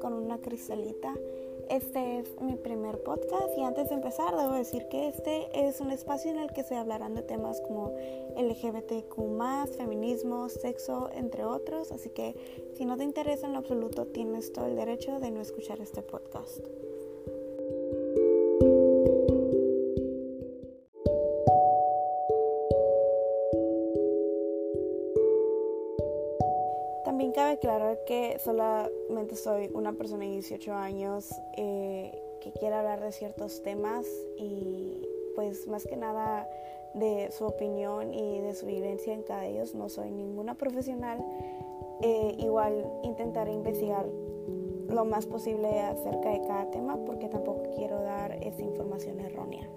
[0.00, 1.16] Con una Cristalita.
[1.68, 5.90] Este es mi primer podcast y antes de empezar debo decir que este es un
[5.90, 7.92] espacio en el que se hablarán de temas como
[8.36, 11.90] LGBTQ, feminismo, sexo, entre otros.
[11.90, 12.36] Así que
[12.74, 16.64] si no te interesa en absoluto, tienes todo el derecho de no escuchar este podcast.
[28.38, 34.06] Solamente soy una persona de 18 años eh, que quiere hablar de ciertos temas
[34.38, 35.02] y
[35.34, 36.48] pues más que nada
[36.94, 39.74] de su opinión y de su vivencia en cada ellos.
[39.74, 41.24] No soy ninguna profesional.
[42.02, 44.06] Eh, igual intentaré investigar
[44.88, 49.68] lo más posible acerca de cada tema porque tampoco quiero dar esa información errónea.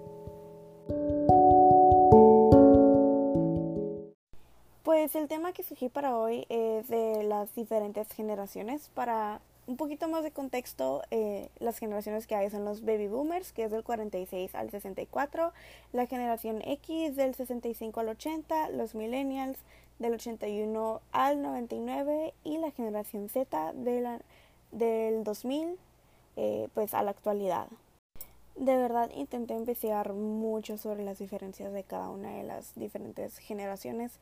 [5.12, 8.88] Pues el tema que escogí para hoy es de las diferentes generaciones.
[8.94, 13.52] Para un poquito más de contexto, eh, las generaciones que hay son los baby boomers,
[13.52, 15.52] que es del 46 al 64,
[15.92, 19.58] la generación X del 65 al 80, los millennials
[19.98, 24.18] del 81 al 99 y la generación Z de
[24.70, 25.76] del 2000
[26.36, 27.68] eh, pues a la actualidad.
[28.56, 34.18] De verdad intenté investigar mucho sobre las diferencias de cada una de las diferentes generaciones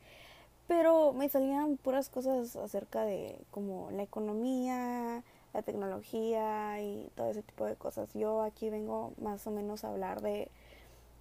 [0.71, 5.21] pero me salían puras cosas acerca de como la economía,
[5.53, 8.13] la tecnología y todo ese tipo de cosas.
[8.13, 10.47] Yo aquí vengo más o menos a hablar de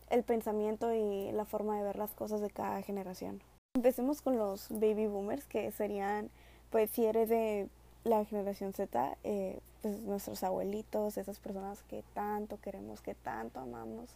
[0.09, 3.43] el pensamiento y la forma de ver las cosas de cada generación.
[3.75, 6.31] Empecemos con los baby boomers, que serían,
[6.71, 7.69] pues si de
[8.05, 14.11] la generación Z, eh, pues nuestros abuelitos, esas personas que tanto queremos, que tanto amamos.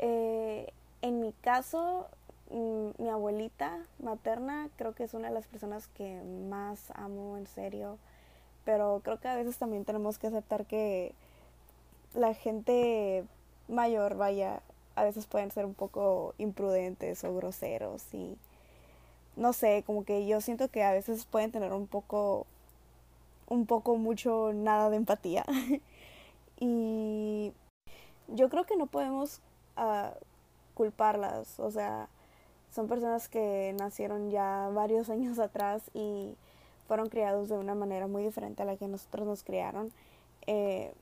[0.00, 2.08] Eh, en mi caso,
[2.50, 7.98] mi abuelita materna creo que es una de las personas que más amo en serio,
[8.64, 11.14] pero creo que a veces también tenemos que aceptar que
[12.14, 13.24] la gente
[13.68, 14.62] mayor, vaya,
[14.94, 18.36] a veces pueden ser un poco imprudentes o groseros y
[19.36, 22.46] no sé, como que yo siento que a veces pueden tener un poco
[23.48, 25.44] un poco mucho nada de empatía.
[26.58, 27.52] y
[28.28, 29.40] yo creo que no podemos
[29.76, 30.10] uh,
[30.74, 32.08] culparlas, o sea,
[32.76, 36.36] son personas que nacieron ya varios años atrás y
[36.86, 39.90] fueron criados de una manera muy diferente a la que nosotros nos criaron.
[40.46, 40.92] Eh,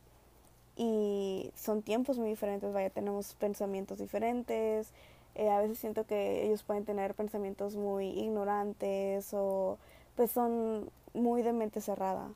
[0.77, 4.89] y son tiempos muy diferentes, vaya, tenemos pensamientos diferentes.
[5.35, 9.79] Eh, a veces siento que ellos pueden tener pensamientos muy ignorantes o
[10.17, 12.29] pues son muy de mente cerrada.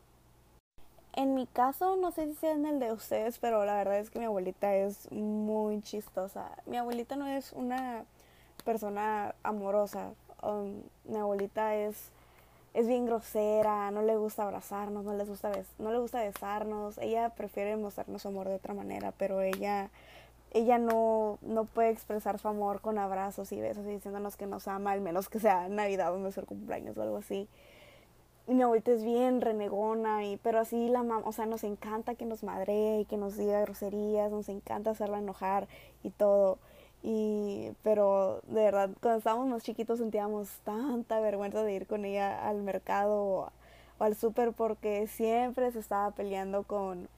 [1.15, 4.11] En mi caso, no sé si sea en el de ustedes, pero la verdad es
[4.11, 6.51] que mi abuelita es muy chistosa.
[6.67, 8.05] Mi abuelita no es una
[8.69, 10.13] persona amorosa.
[10.43, 12.11] Um, mi abuelita es,
[12.75, 16.99] es bien grosera, no le gusta abrazarnos, no, les gusta no le gusta besarnos.
[16.99, 19.89] Ella prefiere mostrarnos su amor de otra manera, pero ella,
[20.51, 24.69] ella no, no puede expresar su amor con abrazos y besos y diciéndonos que nos
[24.69, 27.49] ama, al menos que sea Navidad o nuestro cumpleaños o algo así.
[28.49, 32.27] Mi abuelita es bien renegona, y, pero así la mamá, o sea, nos encanta que
[32.27, 35.69] nos madre y que nos diga groserías, nos encanta hacerla enojar
[36.03, 36.59] y todo.
[37.03, 42.47] Y, pero de verdad, cuando estábamos más chiquitos sentíamos tanta vergüenza de ir con ella
[42.49, 43.53] al mercado o,
[43.99, 47.09] al súper porque siempre se estaba peleando con,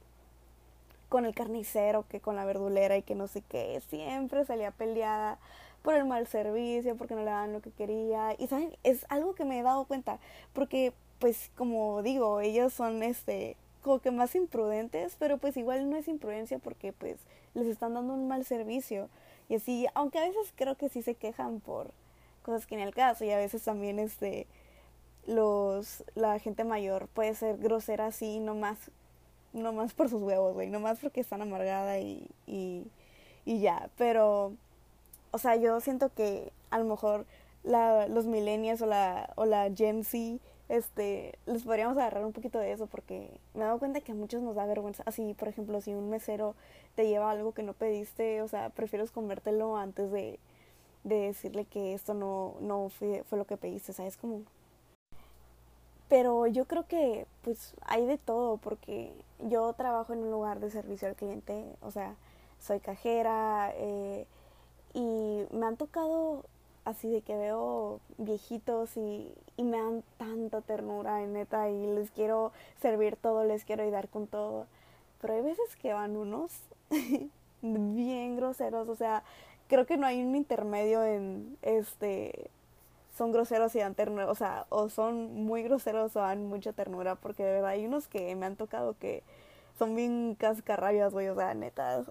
[1.09, 3.81] con el carnicero, que con la verdulera y que no sé qué.
[3.89, 5.39] Siempre salía peleada
[5.81, 8.35] por el mal servicio, porque no le daban lo que quería.
[8.37, 10.19] Y saben, es algo que me he dado cuenta,
[10.53, 15.97] porque pues como digo, ellos son este como que más imprudentes, pero pues igual no
[15.97, 17.17] es imprudencia porque pues
[17.53, 19.09] les están dando un mal servicio.
[19.51, 21.91] Y así, aunque a veces creo que sí se quejan por
[22.41, 24.47] cosas que en el caso y a veces también este
[25.27, 28.77] los la gente mayor puede ser grosera así nomás
[29.51, 32.87] nomás por sus huevos, güey, nomás porque están amargada y, y,
[33.43, 34.53] y ya, pero
[35.31, 37.25] o sea, yo siento que a lo mejor
[37.63, 42.57] la, los millennials o la, o la Gen Z este, les podríamos agarrar un poquito
[42.57, 45.03] de eso porque me he dado cuenta que a muchos nos da vergüenza.
[45.05, 46.55] Así, por ejemplo, si un mesero
[46.95, 50.39] te lleva algo que no pediste, o sea, prefieres comértelo antes de,
[51.03, 54.15] de decirle que esto no, no fue, fue lo que pediste, ¿sabes?
[54.15, 54.43] Como...
[56.07, 60.71] Pero yo creo que pues hay de todo porque yo trabajo en un lugar de
[60.71, 62.15] servicio al cliente, o sea,
[62.59, 64.25] soy cajera eh,
[64.93, 66.45] y me han tocado
[66.85, 72.11] así de que veo viejitos y, y me dan tanta ternura, en neta, y les
[72.11, 72.51] quiero
[72.81, 74.67] servir todo, les quiero ayudar con todo.
[75.21, 76.51] Pero hay veces que van unos
[77.61, 79.23] bien groseros, o sea,
[79.67, 82.49] creo que no hay un intermedio en este
[83.17, 87.15] son groseros y dan ternura, o sea, o son muy groseros o dan mucha ternura,
[87.15, 89.21] porque de verdad hay unos que me han tocado que
[89.77, 92.03] son bien cascarrabias, güey, o sea, neta,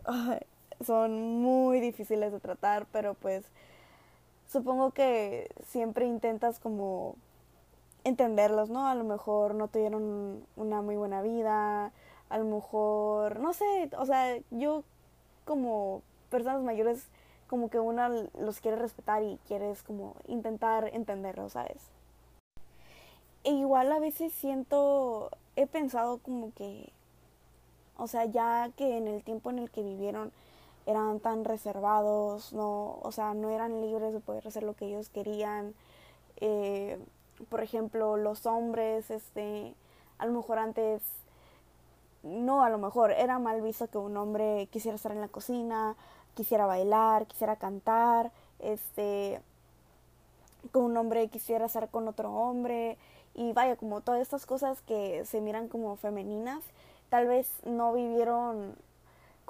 [0.87, 3.45] son muy difíciles de tratar, pero pues
[4.51, 7.15] supongo que siempre intentas como
[8.05, 8.89] entenderlos, ¿no?
[8.89, 11.93] A lo mejor no tuvieron una muy buena vida,
[12.29, 14.83] a lo mejor, no sé, o sea, yo
[15.45, 17.07] como personas mayores
[17.49, 21.91] como que una los quiere respetar y quieres como intentar entenderlos, ¿sabes?
[23.45, 26.93] E igual a veces siento, he pensado como que,
[27.97, 30.33] o sea, ya que en el tiempo en el que vivieron
[30.87, 35.09] eran tan reservados, no, o sea, no eran libres de poder hacer lo que ellos
[35.09, 35.75] querían.
[36.37, 36.99] Eh,
[37.49, 39.75] por ejemplo, los hombres, este,
[40.19, 41.03] a lo mejor antes,
[42.23, 45.97] no, a lo mejor era mal visto que un hombre quisiera estar en la cocina,
[46.35, 49.41] quisiera bailar, quisiera cantar, este,
[50.73, 52.99] con un hombre quisiera estar con otro hombre
[53.35, 56.63] y vaya, como todas estas cosas que se miran como femeninas,
[57.09, 58.75] tal vez no vivieron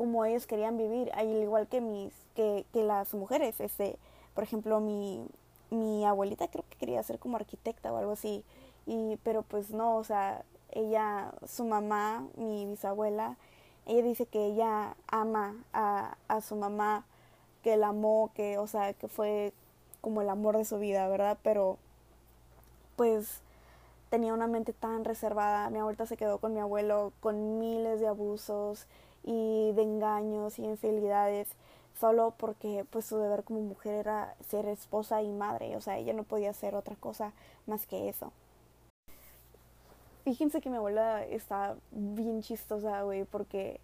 [0.00, 3.98] como ellos querían vivir, al igual que mis, que, que las mujeres, este,
[4.32, 5.22] por ejemplo, mi,
[5.68, 8.42] mi abuelita creo que quería ser como arquitecta o algo así,
[8.86, 13.36] y, pero pues no, o sea, ella, su mamá, mi bisabuela,
[13.84, 17.04] ella dice que ella ama a, a su mamá,
[17.62, 19.52] que la amó, que, o sea, que fue
[20.00, 21.36] como el amor de su vida, ¿verdad?
[21.42, 21.76] Pero,
[22.96, 23.42] pues,
[24.08, 25.68] tenía una mente tan reservada.
[25.68, 28.86] Mi abuelita se quedó con mi abuelo con miles de abusos
[29.24, 31.48] y de engaños y infidelidades
[31.98, 36.12] solo porque pues su deber como mujer era ser esposa y madre, o sea, ella
[36.12, 37.32] no podía hacer otra cosa
[37.66, 38.32] más que eso.
[40.24, 43.80] Fíjense que mi abuela está bien chistosa, güey, porque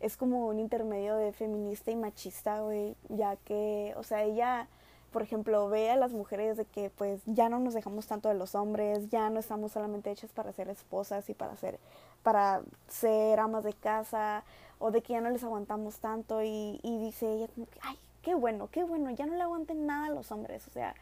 [0.00, 4.68] es como un intermedio de feminista y machista, güey, ya que, o sea, ella,
[5.12, 8.34] por ejemplo, ve a las mujeres de que pues ya no nos dejamos tanto de
[8.34, 11.78] los hombres, ya no estamos solamente hechas para ser esposas y para ser,
[12.22, 14.44] para ser amas de casa,
[14.78, 17.98] o de que ya no les aguantamos tanto, y, y dice ella como que, ay,
[18.22, 20.94] qué bueno, qué bueno, ya no le aguanten nada a los hombres, o sea,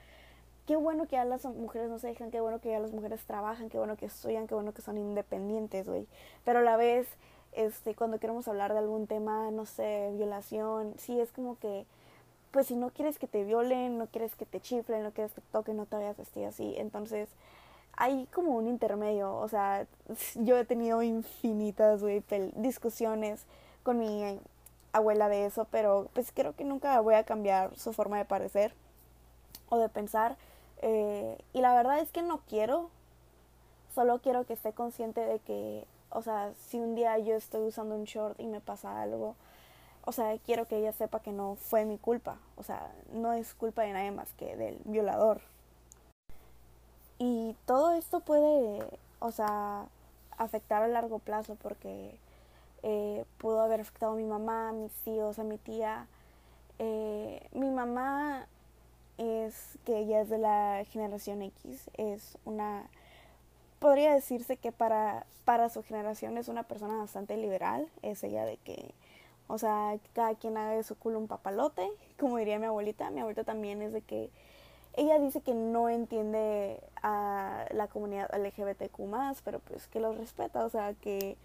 [0.66, 3.24] qué bueno que ya las mujeres no se dejan, qué bueno que ya las mujeres
[3.24, 6.06] trabajan, qué bueno que estudian, qué bueno que son independientes, güey.
[6.44, 7.08] Pero a la vez,
[7.52, 11.86] este, cuando queremos hablar de algún tema, no sé, violación, sí es como que,
[12.52, 15.40] pues si no quieres que te violen, no quieres que te chiflen, no quieres que
[15.40, 16.74] te toquen, no te vayas vestir así.
[16.76, 17.28] Entonces,
[17.96, 19.86] hay como un intermedio, o sea,
[20.36, 22.02] yo he tenido infinitas,
[22.56, 23.44] discusiones
[23.82, 24.40] con mi
[24.92, 28.74] abuela de eso, pero pues creo que nunca voy a cambiar su forma de parecer
[29.68, 30.36] o de pensar
[30.82, 32.90] eh, y la verdad es que no quiero,
[33.94, 37.94] solo quiero que esté consciente de que, o sea, si un día yo estoy usando
[37.94, 39.36] un short y me pasa algo,
[40.04, 43.54] o sea, quiero que ella sepa que no fue mi culpa, o sea, no es
[43.54, 45.42] culpa de nadie más que del violador.
[47.22, 48.82] Y todo esto puede,
[49.18, 49.84] o sea,
[50.38, 52.18] afectar a largo plazo porque
[52.82, 56.06] eh, pudo haber afectado a mi mamá, a mis tíos, a mi tía.
[56.78, 58.46] Eh, mi mamá
[59.18, 62.88] es que ella es de la generación X, es una,
[63.80, 68.56] podría decirse que para, para su generación es una persona bastante liberal, es ella de
[68.56, 68.94] que,
[69.46, 71.86] o sea, cada quien haga de su culo un papalote,
[72.18, 74.30] como diría mi abuelita, mi abuelita también es de que
[74.94, 80.64] ella dice que no entiende a la comunidad LGBTQ más, pero pues que los respeta,
[80.64, 81.36] o sea, que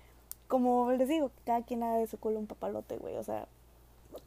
[0.48, 3.48] como les digo, cada quien haga de su culo un papalote, güey, o sea,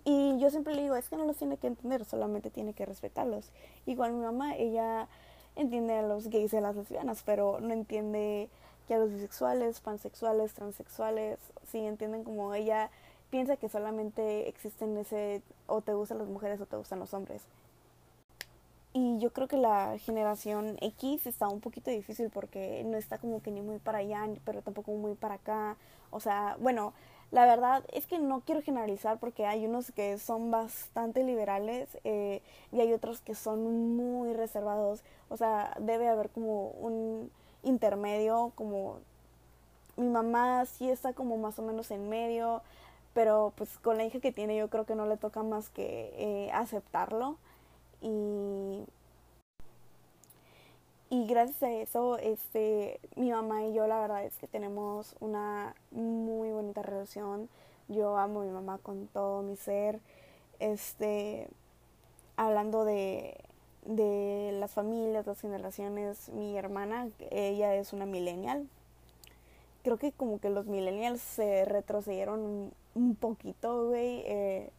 [0.05, 2.87] y yo siempre le digo, es que no los tiene que entender, solamente tiene que
[2.87, 3.51] respetarlos.
[3.87, 5.09] Igual mi mamá, ella
[5.57, 8.49] entiende a los gays y a las lesbianas, pero no entiende
[8.87, 11.39] que a los bisexuales, pansexuales, transexuales,
[11.71, 12.91] sí entienden como ella
[13.31, 17.43] piensa que solamente existen ese o te gustan las mujeres o te gustan los hombres.
[19.01, 23.41] Y yo creo que la generación X está un poquito difícil porque no está como
[23.41, 25.77] que ni muy para allá, pero tampoco muy para acá.
[26.11, 26.95] O sea, bueno,
[27.31, 32.43] la verdad es que no quiero generalizar porque hay unos que son bastante liberales eh,
[32.73, 35.05] y hay otros que son muy reservados.
[35.29, 37.31] O sea, debe haber como un
[37.63, 38.99] intermedio, como
[39.97, 42.63] mi mamá sí está como más o menos en medio,
[43.15, 46.13] pero pues con la hija que tiene yo creo que no le toca más que
[46.17, 47.37] eh, aceptarlo
[48.01, 48.85] y
[51.11, 55.75] y gracias a eso, este, mi mamá y yo la verdad es que tenemos una
[55.91, 57.49] muy bonita relación.
[57.89, 60.01] Yo amo a mi mamá con todo mi ser.
[60.61, 61.49] Este,
[62.37, 63.39] hablando de,
[63.87, 68.69] de las familias, las generaciones, mi hermana, ella es una millennial.
[69.83, 74.23] Creo que como que los millennials se retrocedieron un, poquito, güey.
[74.27, 74.71] Eh,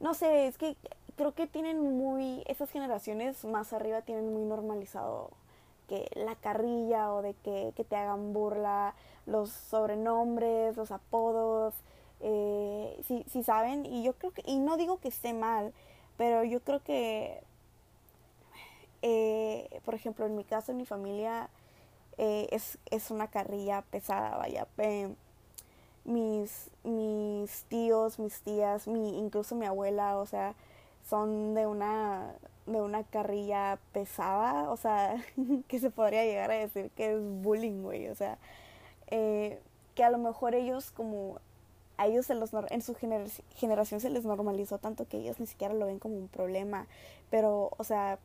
[0.00, 0.76] no sé, es que
[1.16, 5.30] creo que tienen muy, esas generaciones más arriba tienen muy normalizado
[5.88, 8.94] que la carrilla o de que, que te hagan burla,
[9.26, 11.74] los sobrenombres, los apodos,
[12.20, 15.72] eh, si, saben, y yo creo que, y no digo que esté mal,
[16.16, 17.42] pero yo creo que,
[19.02, 21.48] eh, por ejemplo, en mi caso, en mi familia,
[22.18, 24.66] eh, es, es una carrilla pesada, vaya.
[26.04, 30.54] Mis, mis tíos, mis tías, mi, incluso mi abuela, o sea,
[31.08, 32.32] son de una,
[32.66, 35.22] de una carrilla pesada, o sea,
[35.68, 38.38] que se podría llegar a decir que es bullying, güey, o sea,
[39.08, 39.60] eh,
[39.94, 41.38] que a lo mejor ellos como
[41.96, 42.94] a ellos se los, en su
[43.56, 46.86] generación se les normalizó tanto que ellos ni siquiera lo ven como un problema,
[47.30, 48.18] pero, o sea,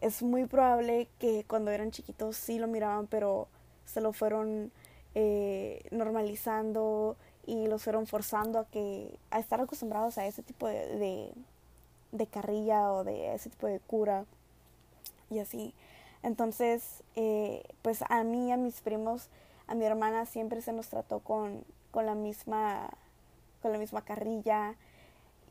[0.00, 3.48] es muy probable que cuando eran chiquitos sí lo miraban, pero
[3.86, 4.70] se lo fueron
[5.14, 11.32] eh, normalizando y los fueron forzando a que a estar acostumbrados a ese tipo de,
[12.12, 14.24] de, carrilla o de ese tipo de cura
[15.30, 15.74] y así.
[16.22, 19.28] Entonces, eh, pues a mí, a mis primos,
[19.66, 22.90] a mi hermana siempre se nos trató con, con la misma
[23.62, 24.74] con la misma carrilla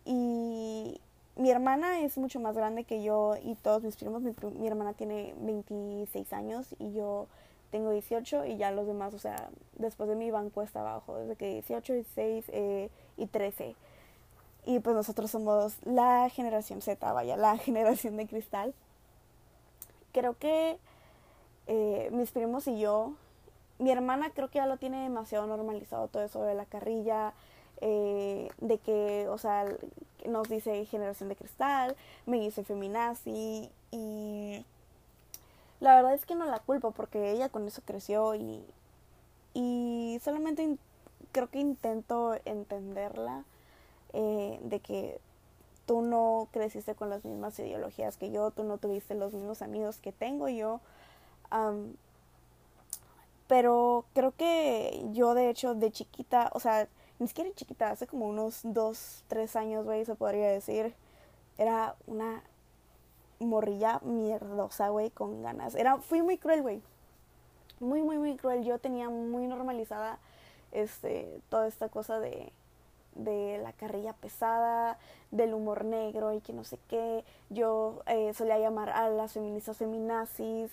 [0.05, 0.99] y
[1.35, 4.21] mi hermana es mucho más grande que yo y todos mis primos.
[4.21, 7.27] Mi, mi, hermana tiene 26 años y yo
[7.71, 11.35] tengo 18 y ya los demás, o sea, después de mí van cuesta abajo, desde
[11.35, 13.75] que 18, 16 eh, y 13.
[14.65, 18.73] Y pues nosotros somos la generación Z, vaya, la generación de cristal.
[20.11, 20.77] Creo que
[21.67, 23.13] eh, mis primos y yo,
[23.77, 27.33] mi hermana creo que ya lo tiene demasiado normalizado todo eso de la carrilla,
[27.81, 29.65] eh, de que, o sea,
[30.27, 31.95] nos dice generación de cristal,
[32.25, 34.65] me dice feminazi y
[35.79, 38.63] la verdad es que no la culpo porque ella con eso creció y,
[39.53, 40.77] y solamente
[41.31, 43.43] creo que intento entenderla
[44.13, 45.19] eh, de que
[45.85, 49.97] tú no creciste con las mismas ideologías que yo, tú no tuviste los mismos amigos
[49.97, 50.81] que tengo yo.
[53.47, 56.87] pero creo que yo de hecho de chiquita, o sea,
[57.19, 60.93] ni siquiera chiquita, hace como unos dos, tres años, güey, se podría decir.
[61.57, 62.43] Era una
[63.39, 65.75] morrilla mierdosa, güey, con ganas.
[65.75, 66.81] Era, fui muy cruel, güey.
[67.79, 68.63] Muy, muy, muy cruel.
[68.63, 70.19] Yo tenía muy normalizada
[70.71, 72.51] este, toda esta cosa de,
[73.15, 74.97] de la carrilla pesada,
[75.31, 77.23] del humor negro y que no sé qué.
[77.49, 80.71] Yo eh, solía llamar a las feministas feminazis.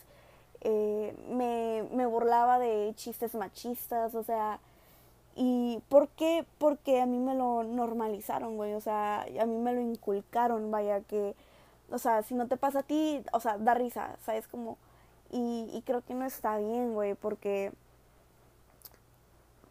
[0.63, 4.59] Eh, me, me burlaba de chistes machistas, o sea,
[5.37, 6.47] ¿Y por qué?
[6.59, 8.73] Porque a mí me lo normalizaron, güey.
[8.73, 11.35] O sea, a mí me lo inculcaron, vaya, que,
[11.91, 14.49] o sea, si no te pasa a ti, o sea, da risa, ¿sabes?
[14.49, 14.79] Como,
[15.31, 17.73] y, y creo que no está bien, güey, porque,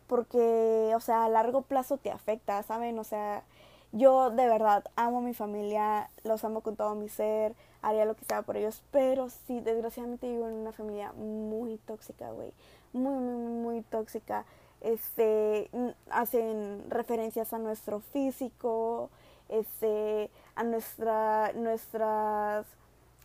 [0.08, 2.98] porque, o sea, a largo plazo te afecta, ¿saben?
[3.00, 3.44] O sea,
[3.92, 8.16] yo de verdad amo a mi familia, los amo con todo mi ser, haría lo
[8.16, 12.52] que sea por ellos, pero sí, desgraciadamente vivo en una familia muy tóxica, güey.
[12.94, 14.46] Muy, muy, muy tóxica
[14.86, 15.70] este,
[16.12, 19.10] hacen referencias a nuestro físico,
[19.50, 22.66] este, a nuestra, nuestras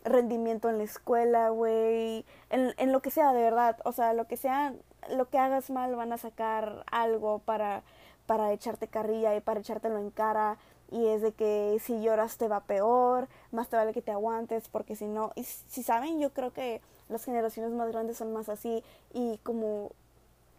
[0.03, 4.25] rendimiento en la escuela, güey, en, en lo que sea, de verdad, o sea, lo
[4.25, 4.73] que sea,
[5.09, 7.83] lo que hagas mal van a sacar algo para,
[8.25, 10.57] para echarte carrilla y para echártelo en cara.
[10.89, 14.67] Y es de que si lloras te va peor, más te vale que te aguantes
[14.67, 18.49] porque si no, y si saben, yo creo que las generaciones más grandes son más
[18.49, 18.83] así.
[19.13, 19.91] Y como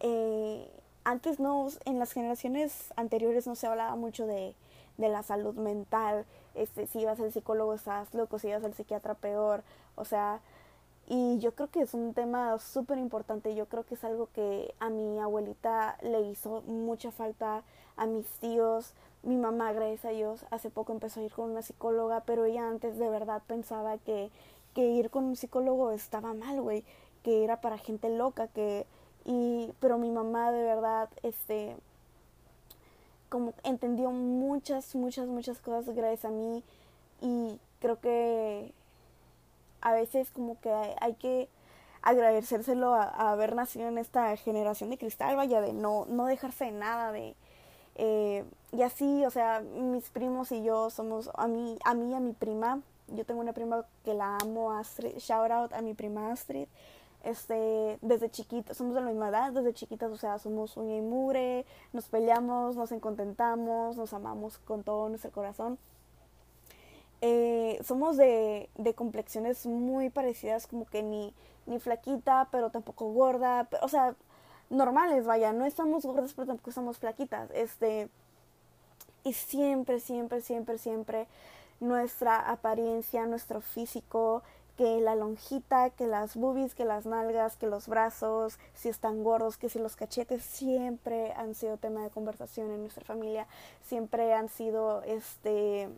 [0.00, 0.70] eh,
[1.04, 4.54] antes no, en las generaciones anteriores no se hablaba mucho de,
[4.98, 9.14] de la salud mental, este, si ibas al psicólogo estás loco, si ibas al psiquiatra
[9.14, 9.62] peor,
[9.96, 10.40] o sea,
[11.08, 14.74] y yo creo que es un tema súper importante, yo creo que es algo que
[14.80, 17.62] a mi abuelita le hizo mucha falta,
[17.96, 21.62] a mis tíos, mi mamá, gracias a Dios, hace poco empezó a ir con una
[21.62, 24.30] psicóloga, pero ella antes de verdad pensaba que,
[24.74, 26.84] que ir con un psicólogo estaba mal, güey,
[27.22, 28.86] que era para gente loca, que
[29.24, 31.76] y pero mi mamá de verdad este
[33.32, 36.62] como entendió muchas muchas muchas cosas gracias a mí.
[37.22, 38.74] Y creo que
[39.80, 40.70] a veces como que
[41.00, 41.48] hay, que
[42.02, 46.72] agradecérselo a, haber nacido en esta generación de cristal vaya de no no dejarse de
[46.72, 47.34] nada de
[47.94, 52.14] eh, y así o sea mis primos y yo somos a mí a mí y
[52.14, 55.94] a mi prima yo tengo una prima que la amo Astrid shout out a mi
[55.94, 56.66] prima Astrid
[57.24, 61.00] este, desde chiquitos, somos de la misma edad, desde chiquitas, o sea, somos uña y
[61.00, 65.78] mugre, nos peleamos, nos encontentamos, nos amamos con todo nuestro corazón.
[67.20, 71.32] Eh, somos de, de complexiones muy parecidas, como que ni,
[71.66, 74.16] ni flaquita, pero tampoco gorda, o sea,
[74.70, 78.08] normales, vaya, no estamos gordas, pero tampoco estamos flaquitas, este,
[79.24, 81.26] y siempre, siempre, siempre, siempre
[81.78, 84.42] nuestra apariencia, nuestro físico,
[84.82, 89.56] que la lonjita, que las boobies, que las nalgas, que los brazos, si están gordos,
[89.56, 93.46] que si los cachetes, siempre han sido tema de conversación en nuestra familia,
[93.84, 95.88] siempre han sido este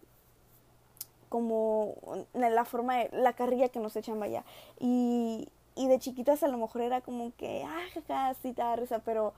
[1.31, 1.97] como
[2.35, 4.45] la forma de la carrilla que nos echan vaya
[4.79, 8.77] y, y de chiquitas a lo mejor era como que ah jaja sí te da
[8.77, 9.33] risa pero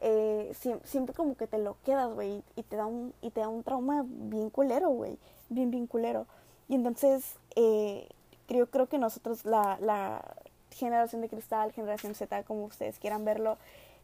[0.00, 3.48] eh, siempre, como que te lo quedas, güey, y te da un y te da
[3.48, 6.26] un trauma bien culero, güey, bien bien culero.
[6.68, 8.08] Y entonces eh,
[8.48, 10.36] yo creo que nosotros la, la
[10.70, 13.58] generación de cristal, generación Z, como ustedes quieran verlo,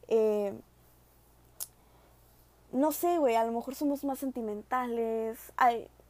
[0.09, 0.53] eh,
[2.73, 5.39] no sé, güey, a lo mejor somos más sentimentales.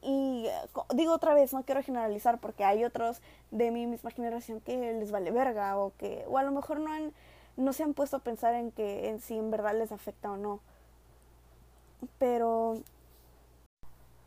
[0.02, 0.46] y
[0.94, 3.20] digo otra vez, no quiero generalizar porque hay otros
[3.50, 6.92] de mi misma generación que les vale verga o que, o a lo mejor no
[6.92, 7.12] han
[7.56, 10.36] no se han puesto a pensar en que en si en verdad les afecta o
[10.36, 10.60] no.
[12.18, 12.78] Pero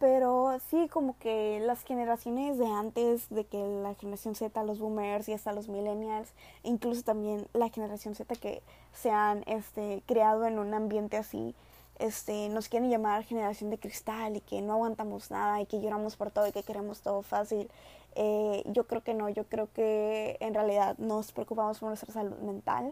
[0.03, 5.29] pero sí como que las generaciones de antes, de que la generación Z, los boomers
[5.29, 6.33] y hasta los millennials,
[6.63, 11.55] incluso también la generación Z que se han este, creado en un ambiente así,
[11.99, 16.17] este, nos quieren llamar generación de cristal y que no aguantamos nada y que lloramos
[16.17, 17.71] por todo y que queremos todo fácil.
[18.15, 22.37] Eh, yo creo que no, yo creo que en realidad nos preocupamos por nuestra salud
[22.39, 22.91] mental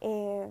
[0.00, 0.48] eh,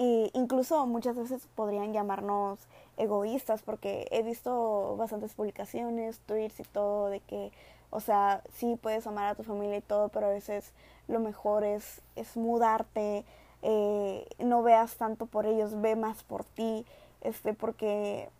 [0.00, 2.58] y incluso muchas veces podrían llamarnos
[2.96, 7.52] egoístas porque he visto bastantes publicaciones, tweets y todo de que,
[7.90, 10.72] o sea, sí puedes amar a tu familia y todo, pero a veces
[11.06, 13.26] lo mejor es, es mudarte,
[13.60, 16.86] eh, no veas tanto por ellos, ve más por ti,
[17.20, 18.30] este, porque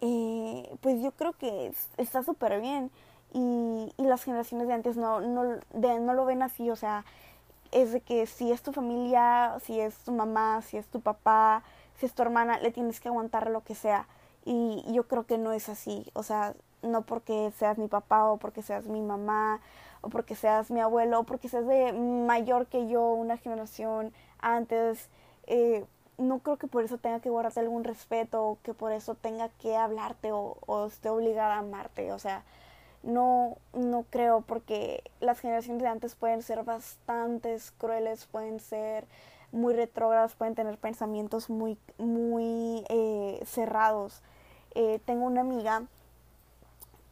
[0.00, 2.90] eh, pues yo creo que está súper bien
[3.32, 7.04] y, y, las generaciones de antes no, no, de, no lo ven así, o sea,
[7.72, 11.62] es de que si es tu familia, si es tu mamá, si es tu papá,
[11.98, 14.06] si es tu hermana, le tienes que aguantar lo que sea.
[14.44, 16.06] Y yo creo que no es así.
[16.14, 19.60] O sea, no porque seas mi papá o porque seas mi mamá
[20.00, 25.08] o porque seas mi abuelo o porque seas de mayor que yo, una generación antes.
[25.46, 25.84] Eh,
[26.18, 29.50] no creo que por eso tenga que guardarte algún respeto o que por eso tenga
[29.50, 32.12] que hablarte o, o esté obligada a amarte.
[32.12, 32.42] O sea,
[33.02, 39.06] no, no creo porque las generaciones de antes pueden ser bastante crueles, pueden ser
[39.52, 44.20] muy retrógradas, pueden tener pensamientos muy, muy eh, cerrados.
[44.74, 45.84] Eh, tengo una amiga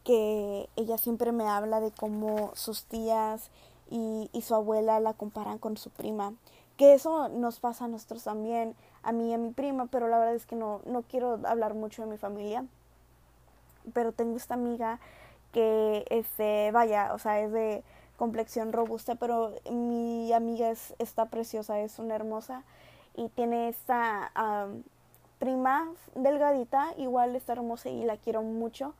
[0.04, 3.50] que ella siempre me habla de cómo sus tías
[3.90, 6.34] y, y, su abuela la comparan con su prima.
[6.76, 10.18] Que eso nos pasa a nosotros también, a mí y a mi prima, pero la
[10.18, 12.66] verdad es que no, no quiero hablar mucho de mi familia.
[13.94, 15.00] Pero tengo esta amiga
[15.56, 17.82] que este, vaya, o sea, es de
[18.18, 22.62] complexión robusta, pero mi amiga es, está preciosa, es una hermosa
[23.14, 24.30] y tiene esta
[25.38, 28.92] prima delgadita, igual está hermosa y la quiero mucho.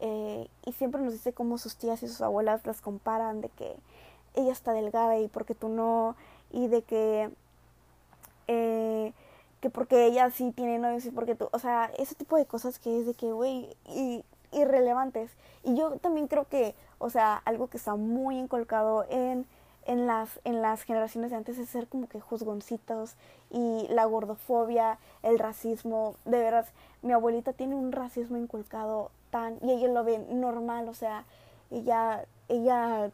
[0.00, 3.76] Eh, y siempre nos dice cómo sus tías y sus abuelas las comparan de que
[4.34, 6.16] ella está delgada y porque tú no,
[6.50, 7.30] y de que,
[8.46, 9.12] eh,
[9.60, 12.78] que porque ella sí tiene novios y porque tú, o sea, ese tipo de cosas
[12.78, 15.30] que es de que, güey, y irrelevantes.
[15.64, 19.46] Y yo también creo que, o sea, algo que está muy inculcado en,
[19.86, 23.14] en, las, en las generaciones de antes es ser como que juzgoncitos
[23.50, 26.16] y la gordofobia, el racismo.
[26.24, 26.66] De veras,
[27.02, 31.24] mi abuelita tiene un racismo inculcado tan, y ella lo ve normal, o sea,
[31.70, 33.10] ella, ella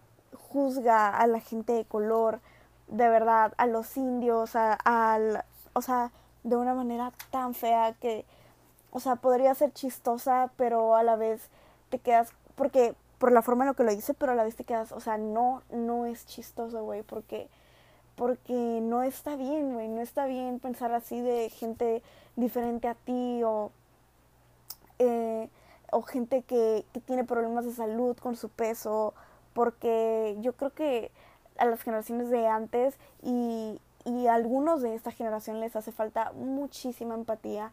[0.50, 2.40] juzga a la gente de color,
[2.88, 5.18] de verdad, a los indios, a, a,
[5.72, 8.24] o sea, de una manera tan fea que
[8.94, 11.50] o sea, podría ser chistosa, pero a la vez
[11.90, 14.54] te quedas, porque por la forma en lo que lo dice, pero a la vez
[14.54, 17.48] te quedas, o sea, no, no es chistoso, güey, porque,
[18.14, 22.04] porque no está bien, güey, no está bien pensar así de gente
[22.36, 23.72] diferente a ti o,
[25.00, 25.48] eh,
[25.90, 29.12] o gente que, que tiene problemas de salud con su peso,
[29.54, 31.10] porque yo creo que
[31.58, 36.30] a las generaciones de antes y, y a algunos de esta generación les hace falta
[36.34, 37.72] muchísima empatía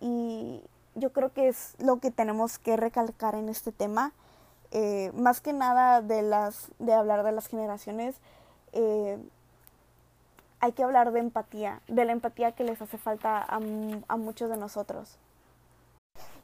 [0.00, 0.62] y
[0.94, 4.12] yo creo que es lo que tenemos que recalcar en este tema.
[4.72, 8.16] Eh, más que nada de, las, de hablar de las generaciones,
[8.72, 9.18] eh,
[10.60, 14.50] hay que hablar de empatía, de la empatía que les hace falta a, a, muchos
[14.50, 15.18] de nosotros.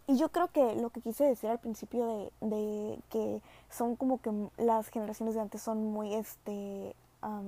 [0.09, 4.21] Y yo creo que lo que quise decir al principio de, de que son como
[4.21, 6.95] que las generaciones de antes son muy este,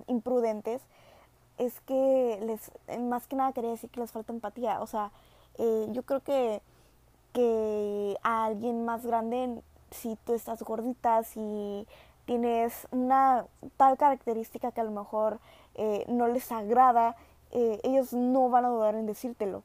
[0.07, 0.83] imprudentes,
[1.57, 4.81] es que les, más que nada quería decir que les falta empatía.
[4.81, 5.11] O sea,
[5.57, 6.61] eh, yo creo que,
[7.33, 11.87] que a alguien más grande, si tú estás gordita, si
[12.27, 15.41] tienes una tal característica que a lo mejor
[15.75, 17.17] eh, no les agrada,
[17.53, 19.63] eh, ellos no van a dudar en decírtelo.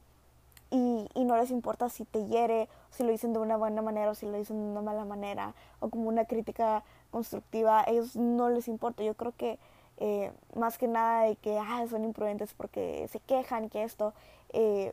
[0.70, 4.10] y, y, no les importa si te hiere, si lo dicen de una buena manera
[4.10, 8.48] o si lo dicen de una mala manera, o como una crítica constructiva, ellos no
[8.50, 9.04] les importa.
[9.04, 9.58] Yo creo que
[10.56, 14.12] más que nada de que ah, son imprudentes porque se quejan, que esto,
[14.52, 14.92] eh,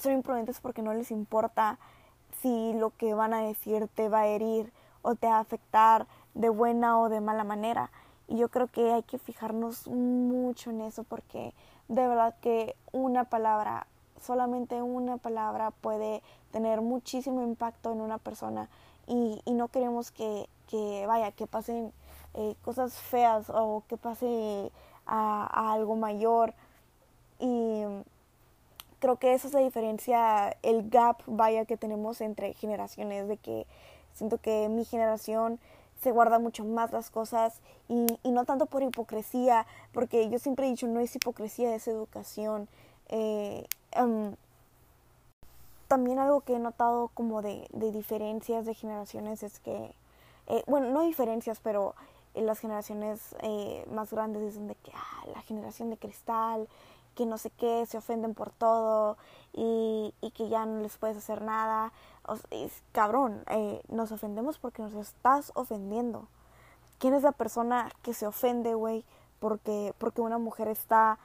[0.00, 1.78] son imprudentes porque no les importa
[2.40, 6.06] si lo que van a decir te va a herir o te va a afectar
[6.34, 7.90] de buena o de mala manera.
[8.28, 11.54] Y yo creo que hay que fijarnos mucho en eso porque
[11.88, 13.86] de verdad que una palabra,
[14.20, 18.68] solamente una palabra puede tener muchísimo impacto en una persona
[19.06, 21.92] y, y no queremos que, que, vaya, que pasen
[22.34, 24.70] eh, cosas feas o que pase
[25.06, 26.54] a, a algo mayor.
[27.40, 27.82] Y
[28.98, 33.66] creo que esa es la diferencia, el gap, vaya, que tenemos entre generaciones, de que
[34.14, 35.58] siento que mi generación
[36.02, 40.66] se guarda mucho más las cosas y, y no tanto por hipocresía, porque yo siempre
[40.66, 42.68] he dicho, no es hipocresía, es educación.
[43.08, 43.66] Eh,
[44.00, 44.34] um,
[45.88, 49.92] también algo que he notado como de, de diferencias de generaciones es que,
[50.48, 51.94] eh, bueno, no diferencias, pero
[52.34, 56.68] las generaciones eh, más grandes dicen de que ah, la generación de cristal,
[57.18, 59.16] que no sé qué, se ofenden por todo
[59.52, 61.92] y, y que ya no les puedes hacer nada.
[62.92, 66.28] Cabrón, eh, nos ofendemos porque nos estás ofendiendo.
[67.00, 69.04] ¿Quién es la persona que se ofende, güey?
[69.40, 71.18] Porque, porque una mujer está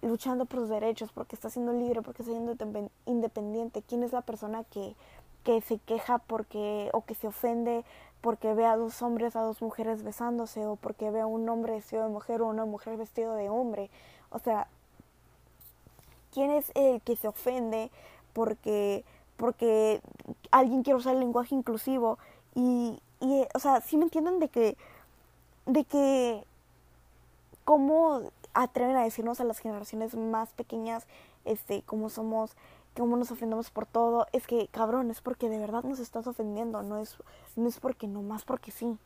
[0.00, 2.56] luchando por sus derechos, porque está siendo libre, porque está siendo
[3.04, 3.82] independiente.
[3.82, 4.96] ¿Quién es la persona que,
[5.42, 7.84] que se queja porque o que se ofende
[8.22, 11.74] porque ve a dos hombres, a dos mujeres besándose o porque ve a un hombre
[11.74, 13.90] vestido de mujer o una mujer vestido de hombre.
[14.30, 14.68] O sea,
[16.34, 17.90] ¿quién es el que se ofende
[18.34, 19.04] porque,
[19.36, 20.02] porque
[20.50, 22.18] alguien quiere usar el lenguaje inclusivo?
[22.54, 24.76] Y, y o sea, sí me entienden de que,
[25.66, 26.44] de que,
[27.64, 28.20] cómo
[28.52, 31.06] atreven a decirnos a las generaciones más pequeñas,
[31.44, 32.56] este, cómo somos
[32.96, 36.82] cómo nos ofendemos por todo, es que, cabrón, es porque de verdad nos estás ofendiendo,
[36.82, 37.16] no es,
[37.56, 38.96] no es porque no más porque sí.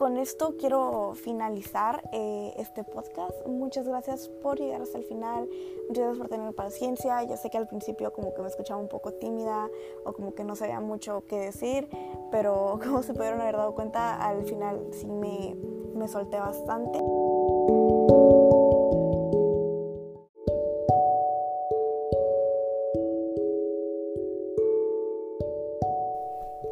[0.00, 3.46] Con esto quiero finalizar eh, este podcast.
[3.46, 5.46] Muchas gracias por llegar hasta el final.
[5.88, 7.22] Muchas gracias por tener paciencia.
[7.24, 9.68] Ya sé que al principio como que me escuchaba un poco tímida
[10.06, 11.86] o como que no sabía mucho qué decir,
[12.30, 15.54] pero como se pudieron haber dado cuenta, al final sí me,
[15.94, 16.98] me solté bastante.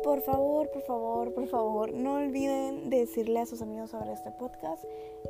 [0.08, 4.82] Por favor, por favor, por favor, no olviden decirle a sus amigos sobre este podcast.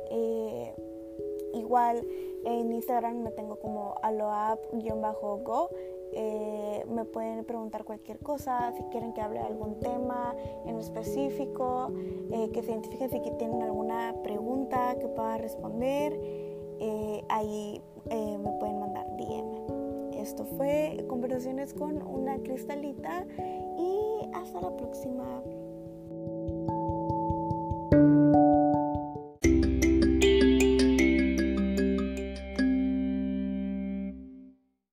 [0.09, 0.73] Eh,
[1.53, 2.07] igual
[2.45, 5.69] en Instagram me tengo como aloap-go.
[6.13, 10.33] Eh, me pueden preguntar cualquier cosa, si quieren que hable de algún tema
[10.65, 11.91] en específico,
[12.31, 16.17] eh, que se identifiquen si tienen alguna pregunta que pueda responder,
[17.27, 19.59] ahí me pueden mandar DM.
[20.13, 23.25] Esto fue Conversaciones con una cristalita
[24.33, 25.41] hasta la próxima.